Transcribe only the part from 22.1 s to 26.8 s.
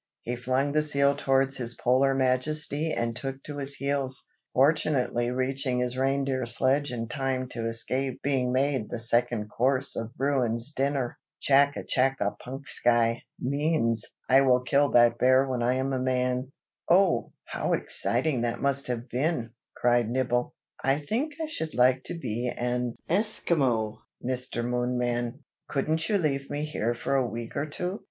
be an Esquimaux, Mr. Moonman! Couldn't you leave me